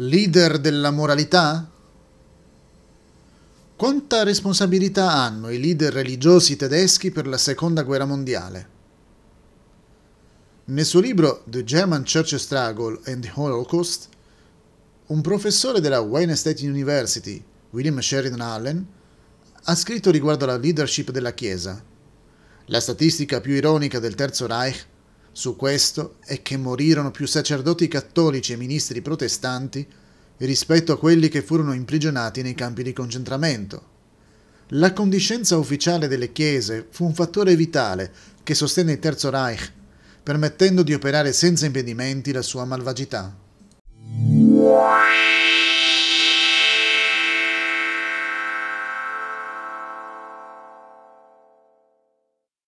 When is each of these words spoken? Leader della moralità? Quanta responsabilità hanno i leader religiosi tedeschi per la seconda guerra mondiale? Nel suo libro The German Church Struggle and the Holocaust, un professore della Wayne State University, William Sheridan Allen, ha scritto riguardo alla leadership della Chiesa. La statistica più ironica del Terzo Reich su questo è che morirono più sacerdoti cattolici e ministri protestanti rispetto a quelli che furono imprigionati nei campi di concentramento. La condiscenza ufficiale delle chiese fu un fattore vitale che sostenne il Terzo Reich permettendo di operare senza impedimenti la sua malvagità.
Leader 0.00 0.60
della 0.60 0.92
moralità? 0.92 1.68
Quanta 3.74 4.22
responsabilità 4.22 5.10
hanno 5.10 5.50
i 5.50 5.58
leader 5.58 5.92
religiosi 5.92 6.54
tedeschi 6.54 7.10
per 7.10 7.26
la 7.26 7.36
seconda 7.36 7.82
guerra 7.82 8.04
mondiale? 8.04 8.68
Nel 10.66 10.84
suo 10.84 11.00
libro 11.00 11.42
The 11.46 11.64
German 11.64 12.04
Church 12.04 12.36
Struggle 12.36 13.00
and 13.06 13.24
the 13.24 13.32
Holocaust, 13.34 14.08
un 15.06 15.20
professore 15.20 15.80
della 15.80 15.98
Wayne 15.98 16.36
State 16.36 16.64
University, 16.64 17.42
William 17.70 17.98
Sheridan 17.98 18.40
Allen, 18.40 18.86
ha 19.64 19.74
scritto 19.74 20.12
riguardo 20.12 20.44
alla 20.44 20.58
leadership 20.58 21.10
della 21.10 21.34
Chiesa. 21.34 21.82
La 22.66 22.78
statistica 22.78 23.40
più 23.40 23.54
ironica 23.54 23.98
del 23.98 24.14
Terzo 24.14 24.46
Reich 24.46 24.86
su 25.38 25.54
questo 25.54 26.16
è 26.24 26.42
che 26.42 26.56
morirono 26.56 27.12
più 27.12 27.24
sacerdoti 27.24 27.86
cattolici 27.86 28.52
e 28.52 28.56
ministri 28.56 29.00
protestanti 29.02 29.86
rispetto 30.38 30.90
a 30.90 30.98
quelli 30.98 31.28
che 31.28 31.42
furono 31.42 31.74
imprigionati 31.74 32.42
nei 32.42 32.54
campi 32.54 32.82
di 32.82 32.92
concentramento. 32.92 33.82
La 34.70 34.92
condiscenza 34.92 35.56
ufficiale 35.56 36.08
delle 36.08 36.32
chiese 36.32 36.88
fu 36.90 37.04
un 37.04 37.14
fattore 37.14 37.54
vitale 37.54 38.10
che 38.42 38.54
sostenne 38.54 38.94
il 38.94 38.98
Terzo 38.98 39.30
Reich 39.30 39.72
permettendo 40.24 40.82
di 40.82 40.92
operare 40.92 41.32
senza 41.32 41.66
impedimenti 41.66 42.32
la 42.32 42.42
sua 42.42 42.64
malvagità. 42.64 43.32